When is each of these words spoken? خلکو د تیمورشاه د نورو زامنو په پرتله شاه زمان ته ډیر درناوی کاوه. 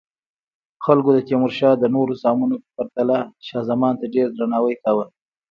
خلکو 0.85 1.09
د 1.13 1.19
تیمورشاه 1.27 1.75
د 1.79 1.85
نورو 1.95 2.13
زامنو 2.23 2.55
په 2.63 2.67
پرتله 2.75 3.17
شاه 3.47 3.63
زمان 3.71 3.93
ته 3.99 4.05
ډیر 4.15 4.27
درناوی 4.31 4.75
کاوه. 4.83 5.05